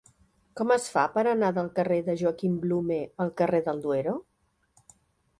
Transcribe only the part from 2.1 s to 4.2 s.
Joaquim Blume al carrer del Duero?